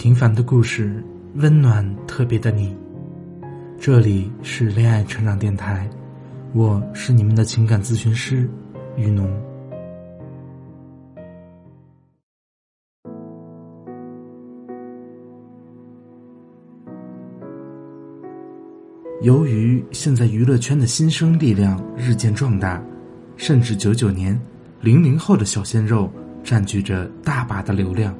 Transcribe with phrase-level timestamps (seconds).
[0.00, 1.02] 平凡的故事，
[1.34, 2.72] 温暖特别的你。
[3.80, 5.90] 这里是恋爱成长电台，
[6.54, 8.48] 我是你们的情感咨询师
[8.96, 9.28] 雨农。
[19.22, 22.80] 由于现在娱乐圈的新生力量日渐壮大，
[23.36, 24.40] 甚至九九年、
[24.80, 26.08] 零零后的小鲜肉
[26.44, 28.16] 占据着大把的流量。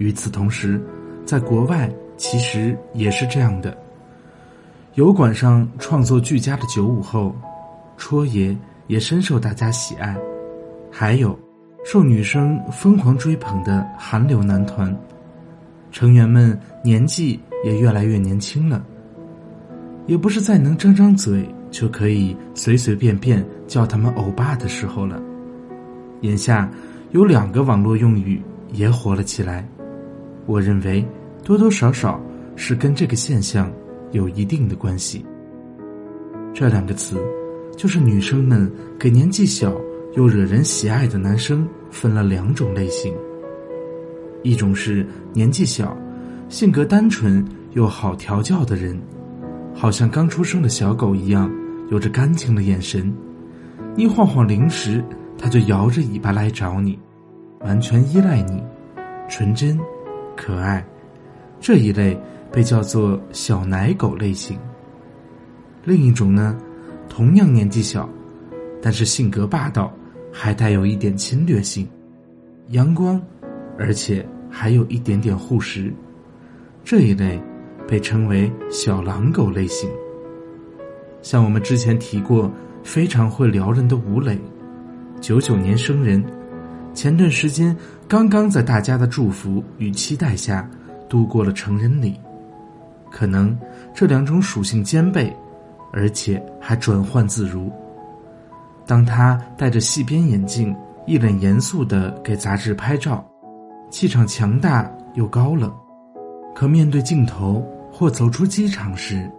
[0.00, 0.82] 与此同时，
[1.26, 3.76] 在国外其实也是这样的。
[4.94, 7.36] 油管上创作俱佳的九五后，
[7.98, 10.16] 戳爷也深受大家喜爱。
[10.90, 11.38] 还有，
[11.84, 14.94] 受女生疯狂追捧的韩流男团，
[15.92, 18.82] 成员们年纪也越来越年轻了。
[20.06, 25.22] 也不是再能张张嘴就可以随随便便叫他们欧巴的时候了。
[26.22, 26.68] 眼下，
[27.10, 29.68] 有两个网络用语也火了起来。
[30.50, 31.06] 我认为，
[31.44, 32.20] 多多少少
[32.56, 33.72] 是跟这个现象
[34.10, 35.24] 有一定的关系。
[36.52, 37.16] 这两个词，
[37.76, 39.72] 就是女生们给年纪小
[40.16, 43.14] 又惹人喜爱的男生分了两种类型。
[44.42, 45.96] 一种是年纪小、
[46.48, 49.00] 性格单纯又好调教的人，
[49.72, 51.48] 好像刚出生的小狗一样，
[51.92, 53.14] 有着干净的眼神，
[53.96, 55.00] 一晃晃零食，
[55.38, 56.98] 它就摇着尾巴来找你，
[57.60, 58.60] 完全依赖你，
[59.28, 59.78] 纯真。
[60.40, 60.82] 可爱，
[61.60, 62.18] 这一类
[62.50, 64.58] 被叫做小奶狗类型。
[65.84, 66.56] 另一种呢，
[67.10, 68.08] 同样年纪小，
[68.80, 69.92] 但是性格霸道，
[70.32, 71.86] 还带有一点侵略性，
[72.68, 73.20] 阳光，
[73.78, 75.92] 而且还有一点点护食。
[76.82, 77.38] 这一类
[77.86, 79.90] 被称为小狼狗类型。
[81.20, 82.50] 像我们之前提过，
[82.82, 84.38] 非常会撩人的吴磊，
[85.20, 86.24] 九九年生人。
[86.92, 87.76] 前段时间，
[88.08, 90.68] 刚刚在大家的祝福与期待下，
[91.08, 92.18] 度过了成人礼。
[93.10, 93.56] 可能
[93.94, 95.34] 这两种属性兼备，
[95.92, 97.72] 而且还转换自如。
[98.86, 100.74] 当他戴着细边眼镜，
[101.06, 103.24] 一脸严肃的给杂志拍照，
[103.90, 105.72] 气场强大又高冷。
[106.54, 109.30] 可面对镜头或走出机场时，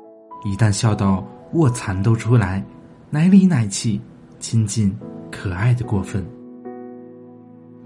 [0.45, 2.63] 一旦笑到卧蚕都出来，
[3.09, 4.01] 奶里奶气，
[4.39, 4.97] 亲近
[5.29, 6.25] 可爱的过分。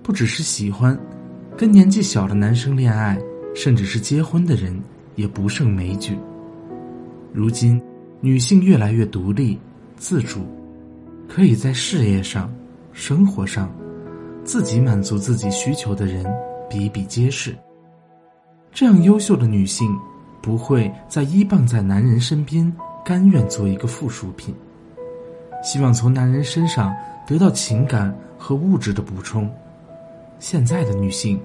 [0.05, 0.95] 不只是喜欢，
[1.57, 3.19] 跟年纪小的男生恋爱，
[3.55, 4.79] 甚至是结婚的人
[5.15, 6.15] 也不胜枚举。
[7.33, 7.81] 如今，
[8.21, 9.59] 女性越来越独立、
[9.97, 10.45] 自主，
[11.27, 12.53] 可以在事业上、
[12.93, 13.67] 生活上
[14.43, 16.23] 自己满足自己需求的人
[16.69, 17.55] 比比皆是。
[18.71, 19.91] 这样优秀的女性，
[20.39, 22.71] 不会再依傍在男人身边，
[23.03, 24.53] 甘愿做一个附属品，
[25.63, 26.95] 希望从男人身上
[27.25, 29.49] 得到情感和物质的补充。
[30.39, 31.39] 现在的女性，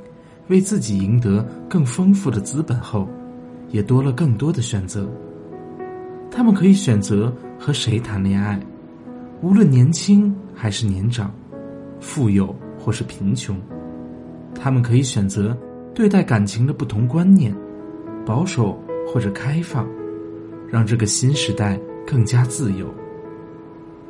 [0.48, 3.08] 为自己赢得更丰富的资本后，
[3.70, 5.08] 也多了更多的选择。
[6.30, 8.60] 她们可以选择和谁谈恋爱，
[9.42, 11.32] 无论年轻还是年长，
[12.00, 13.56] 富有或是贫穷。
[14.54, 15.56] 她们可以选择
[15.94, 17.54] 对待感情的不同观念，
[18.26, 19.88] 保守或者开放，
[20.68, 22.86] 让这个新时代更加自由。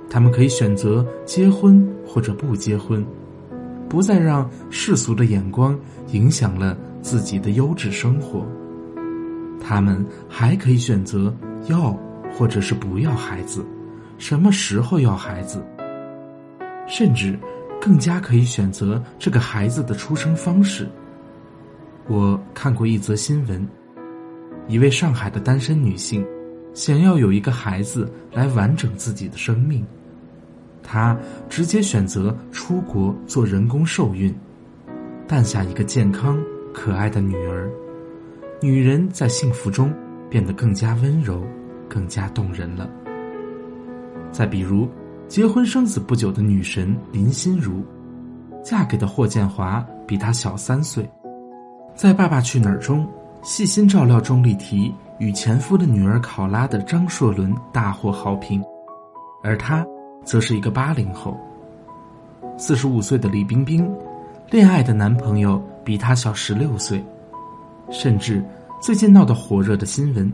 [0.08, 3.04] 她们可以选择结婚或者不结婚。
[3.91, 5.78] 不再让世俗的眼光
[6.12, 8.47] 影响了自己的优质生活。
[9.61, 11.34] 他们还可以选择
[11.67, 11.93] 要
[12.33, 13.67] 或者是不要孩子，
[14.17, 15.62] 什么时候要孩子，
[16.87, 17.37] 甚至
[17.81, 20.89] 更加可以选择这个孩子的出生方式。
[22.07, 23.69] 我看过一则新闻，
[24.69, 26.25] 一位上海的单身女性
[26.75, 29.84] 想要有一个孩子来完整自己的生命。
[30.82, 31.16] 她
[31.48, 34.34] 直接选择出国做人工受孕，
[35.26, 36.38] 诞下一个健康
[36.74, 37.70] 可爱的女儿。
[38.60, 39.92] 女人在幸福中
[40.28, 41.42] 变得更加温柔，
[41.88, 42.91] 更加动人了。
[44.32, 44.88] 再比如，
[45.28, 47.84] 结婚生子不久的女神林心如，
[48.62, 51.09] 嫁给的霍建华比她小三岁，
[51.94, 53.09] 在《爸爸去哪儿》中
[53.42, 58.62] 细心照料钟丽缇与前夫的女儿考拉的张硕伦大获好评，
[59.42, 59.86] 而她。
[60.25, 61.37] 则是一个八零后，
[62.59, 63.91] 四十五岁的李冰冰，
[64.51, 67.03] 恋爱的男朋友比她小十六岁，
[67.91, 68.45] 甚至
[68.81, 70.31] 最近闹得火热的新闻，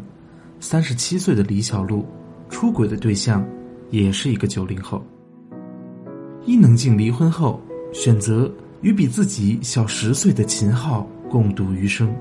[0.61, 2.05] 三十七岁的李小璐
[2.51, 3.47] 出轨的对象
[3.91, 5.03] 也是一个九零后。
[6.45, 7.61] 伊能静离婚后
[7.93, 12.15] 选择与比自己小十岁的秦昊共度余生，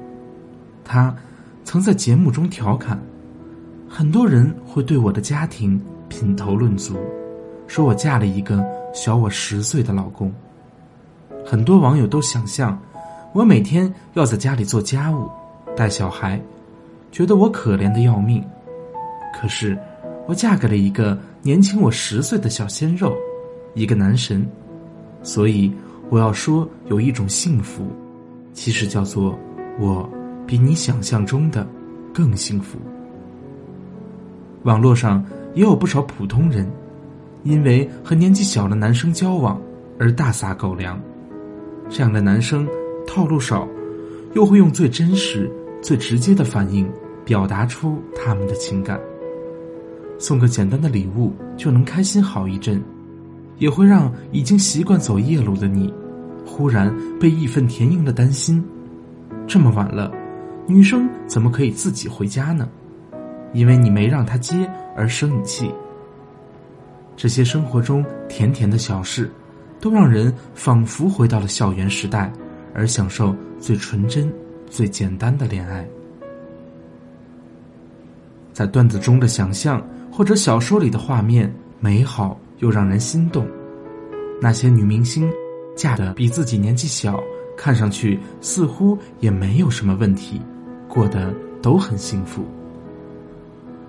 [0.84, 1.14] 她
[1.64, 3.00] 曾在节目中调侃
[3.90, 6.96] ：“很多人会对我的家庭品头论足。”
[7.68, 8.64] 说我嫁了一个
[8.94, 10.32] 小我十岁的老公，
[11.46, 12.80] 很多网友都想象，
[13.34, 15.30] 我每天要在家里做家务，
[15.76, 16.40] 带小孩，
[17.12, 18.44] 觉得我可怜的要命。
[19.34, 19.78] 可是，
[20.28, 23.14] 我嫁给了一个年轻我十岁的小鲜肉，
[23.74, 24.48] 一个男神，
[25.22, 25.74] 所以
[26.10, 27.86] 我要说有一种幸福，
[28.54, 29.38] 其实叫做
[29.80, 30.10] 我
[30.48, 31.68] 比你想象中的
[32.14, 32.78] 更幸福。
[34.64, 35.24] 网络上
[35.54, 36.66] 也有不少普通人，
[37.46, 39.62] 因为和年纪小的男生交往
[40.00, 41.00] 而大撒狗粮，
[41.90, 42.68] 这样的男生
[43.06, 43.68] 套路少，
[44.34, 45.50] 又会用最真实、
[45.80, 46.92] 最直接的反应
[47.24, 49.00] 表达出他们的情感。
[50.18, 52.82] 送个简单的礼物就能开心好一阵，
[53.60, 55.94] 也会让已经习惯走夜路的你，
[56.48, 58.64] 忽然被义愤填膺的担心：
[59.46, 60.12] 这么晚了，
[60.66, 62.68] 女生怎么可以自己回家呢？
[63.54, 65.70] 因为你没让她接而生你气。
[67.16, 69.30] 这些生活中甜甜的小事，
[69.80, 72.32] 都让人仿佛回到了校园时代，
[72.74, 74.32] 而享受最纯真、
[74.70, 75.88] 最简单的恋爱。
[78.54, 79.82] 在段子中的想象。
[80.16, 83.46] 或者小说里的画面美好又让人心动，
[84.42, 85.30] 那些女明星
[85.76, 87.22] 嫁的比自己年纪小，
[87.58, 90.42] 看上去似乎也没有什么问题，
[90.88, 92.46] 过得都很幸福。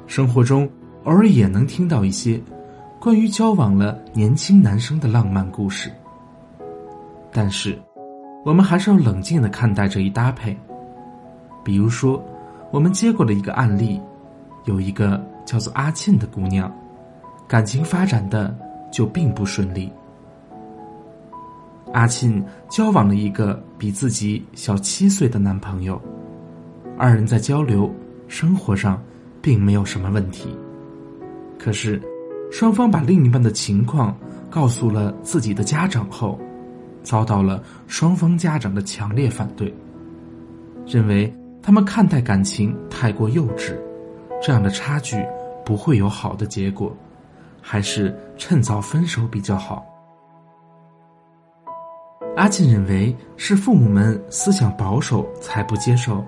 [0.08, 0.68] 生活中
[1.04, 2.42] 偶尔也能听到一些
[3.06, 5.92] 关于交往了年轻男生的浪漫故事，
[7.30, 7.78] 但是
[8.44, 10.58] 我们还是要冷静的看待这一搭配。
[11.62, 12.20] 比如说，
[12.72, 14.02] 我们接过了一个案例，
[14.64, 15.24] 有一个。
[15.44, 16.68] 叫做阿庆的姑娘，
[17.46, 18.52] 感情发展的
[18.90, 19.92] 就并不顺利。
[21.92, 26.02] 阿庆交往了一个比自己小七岁的男朋友，
[26.98, 27.88] 二人在交流
[28.26, 29.00] 生活上
[29.40, 30.48] 并没有什么问题。
[31.56, 32.02] 可是，
[32.50, 34.16] 双方把另一半的情况
[34.48, 36.38] 告诉了自己的家长后，
[37.02, 39.72] 遭到了双方家长的强烈反对，
[40.86, 41.32] 认为
[41.62, 43.76] 他们看待感情太过幼稚。
[44.40, 45.16] 这样的差距
[45.64, 46.94] 不会有好的结果，
[47.60, 49.84] 还是趁早分手比较好。
[52.36, 56.22] 阿庆认为是父母们思想保守才不接受，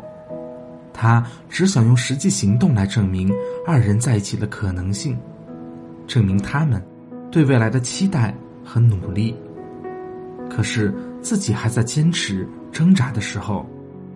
[0.92, 3.30] 他只想用实际行动来证明
[3.66, 5.18] 二人在一起的可能性，
[6.08, 6.84] 证明他们
[7.30, 8.34] 对未来的期待
[8.64, 9.36] 和努力。
[10.50, 13.64] 可是自己还在坚持挣扎的时候，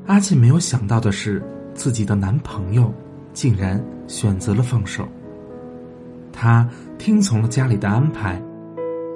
[0.07, 1.41] 阿庆没有想到的是
[1.73, 2.93] 自己的男朋友。
[3.35, 5.09] 竟然选择了放手。
[6.31, 6.69] 他
[6.99, 8.39] 听从了家里的安排，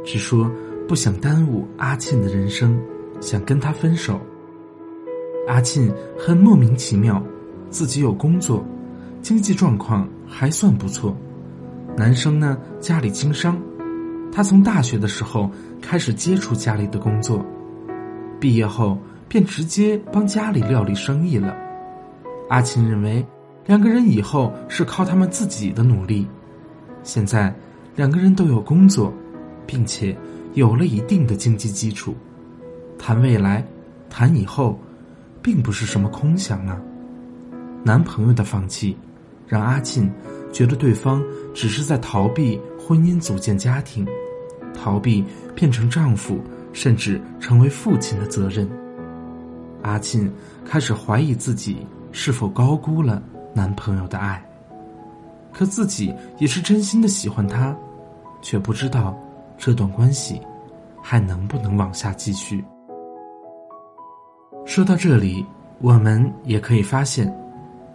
[0.07, 0.51] 只说
[0.89, 2.81] 不想耽误阿庆的人生，
[3.21, 4.19] 想跟他分手。
[5.47, 7.23] 阿庆很莫名其妙，
[7.69, 8.65] 自己有工作，
[9.21, 11.15] 经济状况还算不错。
[11.97, 13.57] 男生呢，家里经商，
[14.31, 15.51] 他从大学的时候
[15.81, 17.45] 开始接触家里的工作，
[18.39, 18.99] 毕业后
[19.29, 21.57] 便直接帮家里料理生意了。
[22.49, 23.27] 阿庆认为。
[23.67, 26.25] 两个人以后是靠他们自己的努力，
[27.03, 27.53] 现在
[27.97, 29.13] 两个人都有工作，
[29.67, 30.17] 并且
[30.55, 32.15] 有了一定的经济基础，
[32.97, 33.67] 谈未来，
[34.09, 34.79] 谈以后，
[35.43, 36.81] 并不是什么空想啊。
[37.83, 38.97] 男朋友的放弃，
[39.49, 40.09] 让阿庆
[40.53, 41.23] 觉得对方
[41.55, 44.07] 只是在逃避婚姻、组建家庭，
[44.75, 45.25] 逃避
[45.55, 46.41] 变成丈夫
[46.73, 48.69] 甚至成为父亲的责任。
[49.83, 50.33] 阿庆
[50.65, 53.23] 开始怀疑自己是否高估了。
[53.55, 54.45] 男朋友的爱，
[55.51, 57.75] 可自己也是真心的喜欢他，
[58.43, 59.19] 却不知道
[59.57, 60.39] 这段关系
[61.01, 62.63] 还能不能往下继续。
[64.67, 65.43] 说到这里，
[65.81, 67.35] 我们也可以发现，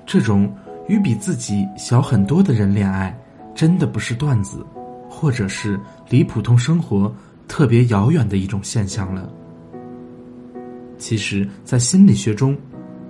[0.04, 0.52] 这种
[0.92, 3.18] 与比自己小很多的人恋爱，
[3.56, 4.66] 真的不是段子，
[5.10, 5.80] 或者是
[6.10, 7.14] 离普通生活
[7.48, 9.32] 特别遥远的一种现象了。
[10.98, 12.58] 其实，在心理学中。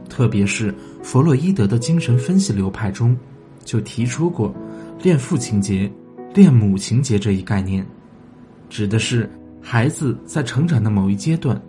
[0.08, 3.16] 特别是弗洛伊德的精神分析流派中，
[3.64, 4.54] 就提出过
[5.02, 5.90] “恋父情节
[6.36, 7.86] ”“恋母情节”这一概念，
[8.70, 9.30] 指的是
[9.62, 11.60] 孩子在成长的某一阶段，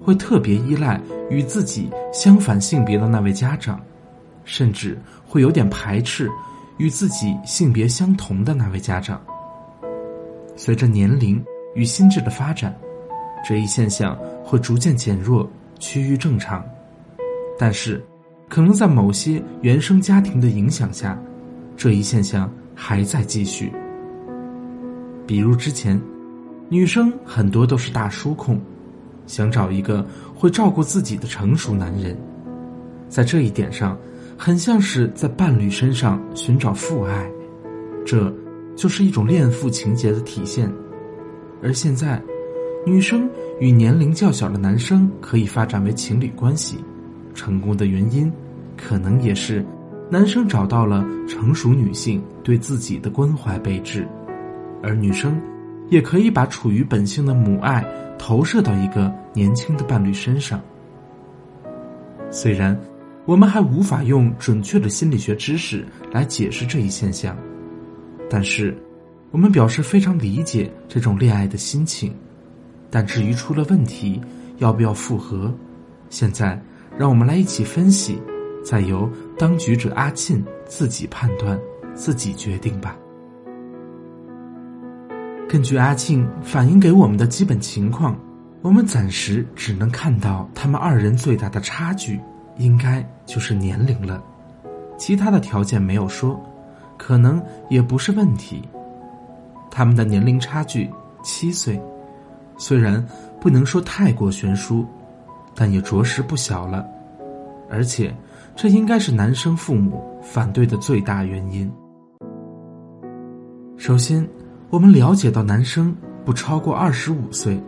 [0.00, 3.80] 会特别依赖与自己相反性别的那位家长，
[4.44, 6.30] 甚至会有点排斥
[6.78, 9.20] 与自己性别相同的那位家长。
[10.56, 11.42] 随着年龄
[11.74, 12.74] 与心智的发展，
[13.46, 15.48] 这一现象会逐渐减弱，
[15.78, 16.64] 趋于正常。
[17.58, 18.02] 但是，
[18.48, 21.18] 可能在某些原生家庭的影响下，
[21.76, 23.72] 这一现象还在继续。
[25.26, 26.00] 比如之前，
[26.68, 28.60] 女生很多都是大叔控，
[29.26, 32.16] 想找一个会照顾自己的成熟男人，
[33.08, 33.98] 在这一点上，
[34.36, 37.30] 很像是在伴侣身上寻找父爱，
[38.04, 38.32] 这
[38.76, 40.70] 就是一种恋父情节的体现。
[41.62, 42.20] 而现在，
[42.84, 43.28] 女生
[43.60, 46.78] 与年龄较小的男生可以发展为情侣关系。
[47.34, 48.30] 成功的原因，
[48.76, 49.64] 可能也是
[50.10, 54.06] 男生找到了成熟女性对自己的关怀备至，
[54.82, 55.40] 而女生
[55.88, 57.84] 也可以把处于本性的母爱
[58.18, 60.60] 投射到一个年轻的伴侣身上。
[62.30, 62.78] 虽然
[63.26, 67.34] 我们还无法用准确的心理学知识来解释这一现象，
[68.28, 68.76] 但是
[69.30, 72.14] 我们表示非常理解这种恋爱的心情。
[72.90, 74.20] 但至于出了问题，
[74.58, 75.52] 要不要复合？
[76.10, 76.60] 现在
[76.98, 78.20] 让我们来一起分析，
[78.62, 81.58] 再由当局者阿沁自己判断、
[81.94, 82.94] 自己决定吧。
[85.48, 88.16] 根据阿庆反映给我们的基本情况，
[88.60, 92.20] 我们暂时只能看到他们二人最大的差距，
[92.56, 94.22] 应该就是年龄了。
[94.96, 96.40] 其他的条件没有说，
[96.96, 98.62] 可能也不是问题。
[99.70, 100.88] 他们的年龄差距
[101.22, 101.80] 七岁。
[102.56, 103.04] 虽然
[103.40, 104.86] 不能说太过悬殊，
[105.56, 106.86] 但也着实不小了，
[107.68, 108.14] 而且
[108.54, 111.68] 这应该是男生父母反对的最大原因。
[113.76, 114.24] 首先，
[114.70, 115.92] 我们了解到男生
[116.24, 117.60] 不超过二十五岁，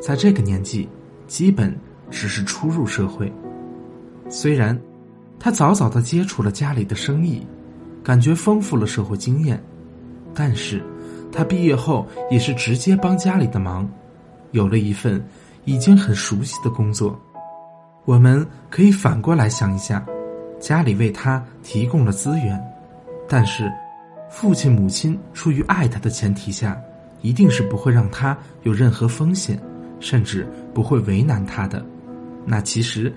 [0.00, 0.88] 在这个年纪，
[1.26, 1.76] 基本
[2.08, 3.30] 只是初入社会。
[4.32, 4.76] 虽然
[5.38, 7.46] 他早早的接触了家里的生意，
[8.02, 9.62] 感觉丰富了社会经验，
[10.32, 10.82] 但是
[11.30, 13.86] 他毕业后也是直接帮家里的忙。
[14.52, 15.22] 有了一份
[15.66, 17.20] 已经很熟悉的工作，
[18.06, 20.02] 我们可以反过来想一下：
[20.58, 22.58] 家里为他提供了资源，
[23.28, 23.70] 但是
[24.30, 26.80] 父亲母亲出于爱他的前提下，
[27.20, 29.60] 一定是不会让他有任何风险，
[30.00, 31.84] 甚至不会为难他的。
[32.46, 33.12] 那其实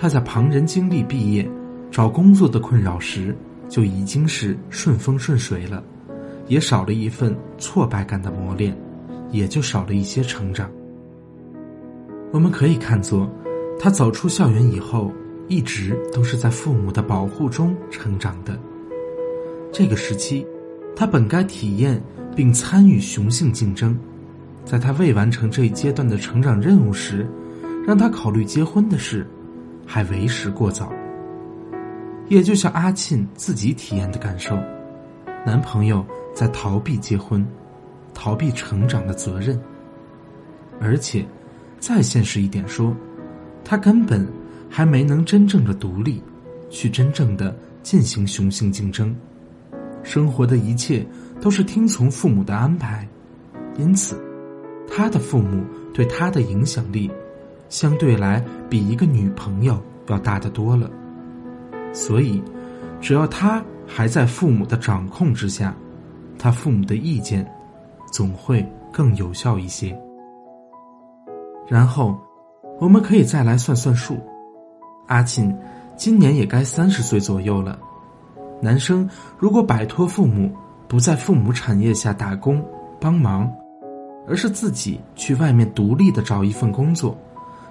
[0.00, 1.46] 他在旁人经历毕业、
[1.90, 3.36] 找工作的困扰时，
[3.68, 5.84] 就已经是顺风顺水了，
[6.48, 8.74] 也少了一份挫败感的磨练，
[9.30, 10.70] 也就少了一些成长。
[12.32, 13.30] 我们可以看作，
[13.78, 15.12] 他走出校园以后，
[15.48, 18.58] 一直都是在父母的保护中成长的。
[19.70, 20.46] 这个时期，
[20.96, 22.02] 他本该体验
[22.34, 23.94] 并参与雄性竞争，
[24.64, 27.28] 在他未完成这一阶段的成长任务时，
[27.86, 29.26] 让他考虑结婚的事，
[29.92, 30.92] 还为时过早。
[32.28, 34.56] 也就像阿沁自己体验的感受，
[35.44, 37.44] 男朋友在逃避结婚，
[38.14, 39.60] 逃避成长的责任，
[40.80, 41.26] 而且。
[41.80, 42.94] 再现实一点说，
[43.64, 44.28] 他根本
[44.68, 46.22] 还没能真正的独立，
[46.68, 49.16] 去真正的进行雄性竞争，
[50.02, 51.02] 生活的一切
[51.40, 53.08] 都是听从父母的安排，
[53.78, 54.22] 因此，
[54.86, 57.10] 他的父母对他的影响力，
[57.70, 60.90] 相对来比一个女朋友要大得多了。
[61.94, 62.42] 所以，
[63.00, 65.74] 只要他还在父母的掌控之下，
[66.38, 67.50] 他父母的意见，
[68.12, 69.98] 总会更有效一些。
[71.66, 72.18] 然后，
[72.78, 74.18] 我们可以再来算算数。
[75.06, 75.56] 阿沁
[75.96, 77.78] 今年也该三十岁左右了。
[78.60, 79.08] 男生
[79.38, 80.52] 如果摆脱父母，
[80.86, 82.64] 不在父母产业下打工
[83.00, 83.50] 帮忙，
[84.28, 87.16] 而是自己去外面独立的找一份工作，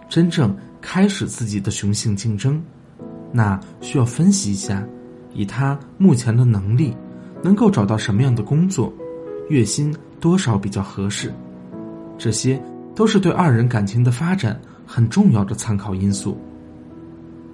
[0.09, 2.61] 真正开始自己的雄性竞争，
[3.31, 4.83] 那需要分析一下，
[5.33, 6.93] 以他目前的能力，
[7.41, 8.91] 能够找到什么样的工作，
[9.49, 11.33] 月薪多少比较合适，
[12.17, 12.61] 这些。
[12.95, 16.37] 都是对二人感情的发展很重要的参考因素。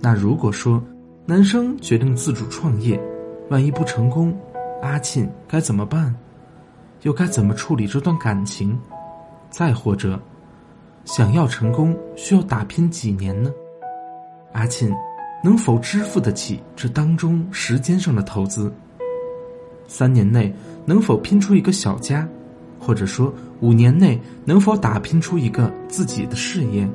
[0.02, 0.84] 那如果说
[1.24, 3.00] 男生决定自主创业，
[3.52, 4.36] 万一不成功，
[4.82, 6.16] 阿沁该怎么办？
[7.04, 8.76] 又该怎么处理这段感情？
[9.52, 10.20] 再或者，
[11.06, 13.54] 想要成功需要打拼几年呢？
[14.54, 14.92] 阿沁
[15.44, 18.74] 能否支付得起这当中时间上的投资？
[19.88, 20.52] 三年内
[20.84, 22.28] 能否拼出一个小家？
[22.80, 23.32] 或者说，
[23.62, 26.88] 五年内能否打拼出一个自己的事业？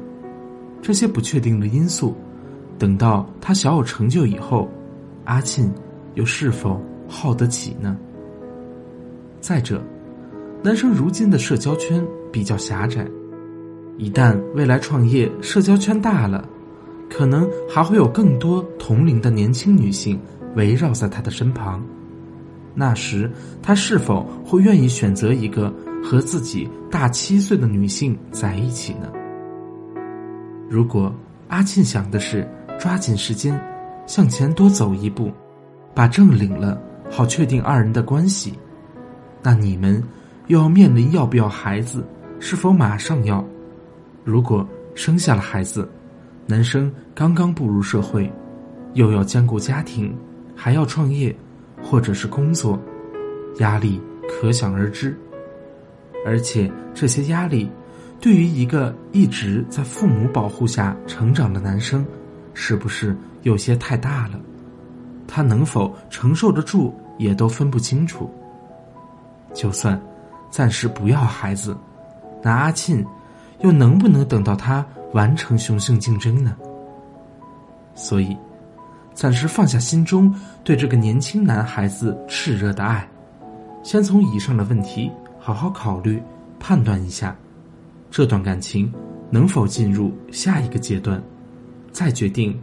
[0.82, 2.14] 这些不确定的因素，
[2.78, 4.68] 等到他小有成就以后，
[5.24, 5.72] 阿沁
[6.14, 7.96] 又是否耗得起呢？
[9.40, 9.80] 再者，
[10.62, 13.06] 男生如今的社交圈比较狭窄，
[14.00, 16.48] 一旦未来创业，社交圈大了，
[17.10, 20.18] 可能还会有更多同龄的年轻女性
[20.56, 21.84] 围绕在他的身旁。
[22.74, 23.30] 那时，
[23.60, 25.70] 他是否会愿意选择一个
[26.02, 29.12] 和自己大七岁的女性在一起呢？
[30.70, 31.14] 如果
[31.48, 33.60] 阿沁想的是抓紧时间
[34.06, 35.30] 向前多走一步，
[35.94, 36.80] 把证领了，
[37.10, 38.58] 好确定二人的关系，
[39.42, 40.02] 那你们
[40.46, 42.02] 又要面临要不要孩子，
[42.38, 43.44] 是否马上要？
[44.24, 45.88] 如果生下了孩子，
[46.46, 48.32] 男生刚刚步入社会，
[48.94, 50.16] 又要兼顾家庭，
[50.54, 51.34] 还要创业。
[51.82, 52.78] 或者是工作，
[53.56, 53.98] 压力
[54.28, 55.18] 可想而知，
[56.26, 57.70] 而且这些压力，
[58.20, 62.04] 对于一个一直在父母保护下成长的男生，
[62.52, 64.38] 是不是有些太大了？
[65.26, 68.30] 他能否承受得住，也都分不清楚。
[69.54, 69.98] 就算
[70.50, 71.74] 暂时不要孩子，
[72.42, 73.02] 那阿庆
[73.60, 76.56] 又能不能等到他完成雄性竞争呢？
[77.94, 78.36] 所以，
[79.12, 83.06] 暂时放下心中对这个年轻男孩子炽热的爱，
[83.82, 86.22] 先从以上的问题好好考虑、
[86.58, 87.36] 判断一下，
[88.10, 88.90] 这段感情
[89.30, 91.22] 能否进入下一个阶段，
[91.92, 92.58] 再决定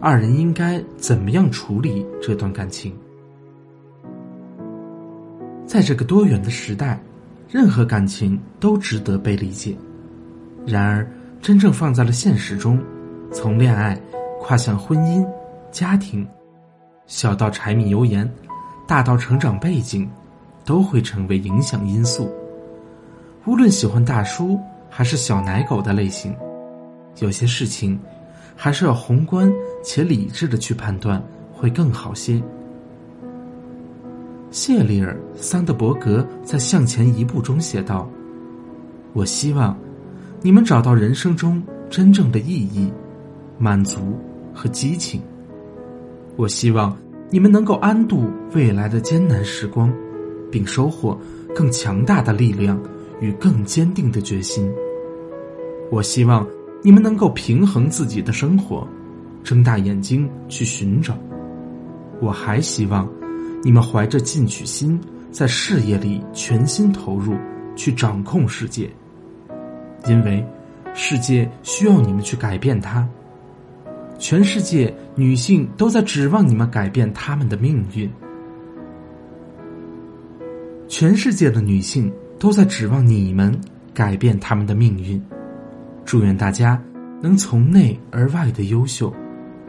[0.00, 2.94] 二人应该怎么样处理这段感情。
[5.64, 7.00] 在这个多元的时代，
[7.48, 9.74] 任何感情都值得被理解。
[10.66, 11.06] 然而，
[11.40, 12.78] 真正放在了现实中，
[13.32, 14.00] 从恋爱
[14.40, 15.26] 跨向婚姻、
[15.70, 16.26] 家庭，
[17.06, 18.30] 小到柴米油盐，
[18.86, 20.08] 大到成长背景，
[20.64, 22.32] 都会成为影响因素。
[23.44, 26.32] 无论喜欢大叔还是小奶狗的类型，
[27.18, 27.98] 有些事情
[28.54, 29.52] 还是要宏观
[29.82, 31.20] 且理智的去判断，
[31.52, 32.40] 会更好些。
[34.52, 38.08] 谢里尔·桑德伯格在《向前一步》中写道
[39.12, 39.76] ：“我希望
[40.42, 42.92] 你们找到人生中真正的意义、
[43.58, 44.18] 满足
[44.52, 45.22] 和激情。
[46.36, 46.96] 我希望
[47.30, 49.92] 你们能够安度未来的艰难时光，
[50.50, 51.16] 并收获
[51.54, 52.80] 更强大的力量
[53.20, 54.68] 与更坚定的决心。
[55.90, 56.46] 我希望
[56.82, 58.86] 你们能够平衡自己的生活，
[59.44, 61.16] 睁大眼睛去寻找。
[62.20, 63.08] 我还希望。”
[63.64, 64.98] 你们怀着进取心，
[65.30, 67.36] 在事业里全心投入，
[67.76, 68.90] 去掌控世界。
[70.06, 70.44] 因为，
[70.94, 73.08] 世界需要你们去改变它。
[74.18, 78.10] 全世界女性都在指望你们改变他们的命运。
[80.88, 83.58] 全世界的女性都在指望你们
[83.94, 85.20] 改变他们的命运。
[86.04, 86.80] 祝愿大家
[87.20, 89.12] 能从内而外的优秀，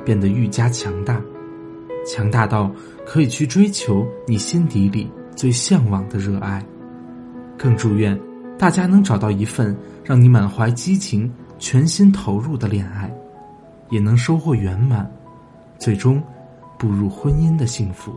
[0.03, 1.21] 变得愈加强大。
[2.05, 2.69] 强大到
[3.05, 6.63] 可以去追求你心底里最向往的热爱，
[7.57, 8.19] 更祝愿
[8.57, 13.11] 大家能找到一份让你满怀激情、全心投入的恋爱，
[13.89, 15.09] 也能收获圆满，
[15.77, 16.21] 最终
[16.77, 18.13] 步入婚姻的幸福。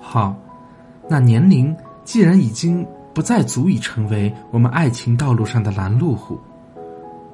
[0.00, 0.36] 好，
[1.08, 6.38] 那年龄既然已经不再足以成为我们爱情道路上的拦路虎，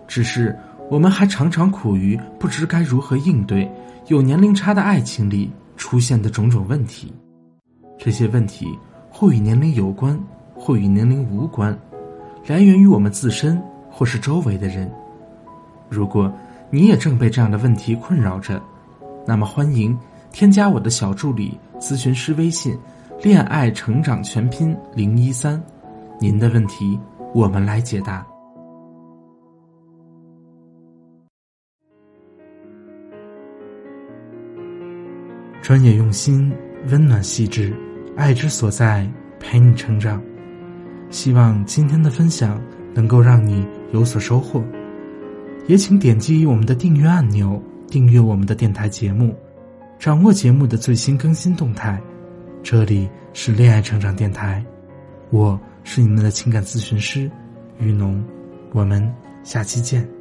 [0.07, 0.57] 只是。
[0.91, 3.71] 我们还常常苦于不知该如何应对
[4.09, 7.15] 有年龄差的爱情里出现的种种问题，
[7.97, 8.67] 这些问题
[9.11, 10.19] 或与年龄有关，
[10.55, 11.77] 或与年龄无关，
[12.47, 14.91] 来源于我们自身或是周围的人。
[15.89, 16.33] 如果
[16.71, 18.63] 你也正被这样的问题困扰着，
[19.27, 19.99] 那么欢迎
[20.33, 22.79] 添加我的小助理咨询师微信
[23.23, 25.61] “恋爱成长全拼零一三”，
[26.21, 26.99] 您的问题
[27.35, 28.25] 我们来解答。
[35.61, 36.53] 专业用心，
[36.91, 37.77] 温暖细致，
[38.21, 40.23] 爱之所在，陪你成长。
[41.09, 42.61] 希望今天的分享
[42.93, 44.63] 能够让你有所收获，
[45.67, 49.35] 也请点击我们的订阅按钮，订阅我们的电台节目，
[49.99, 51.99] 掌握节目的最新更新动态。
[52.63, 54.63] 这里是恋爱成长电台，
[55.31, 57.29] 我是你们的情感咨询师
[57.79, 58.23] 雨农，
[58.73, 59.03] 我们
[59.43, 60.20] 下期见。